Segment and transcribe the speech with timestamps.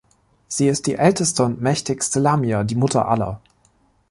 [0.47, 3.39] Sie ist die älteste und mächtigste Lamia, die Mutter aller.